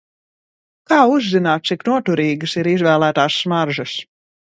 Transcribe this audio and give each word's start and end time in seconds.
Kā 0.91 0.95
uzzināt 1.17 1.67
cik 1.71 1.85
noturīgas 1.89 2.55
ir 2.63 2.71
izvēlētās 2.71 3.37
smaržas? 3.43 3.95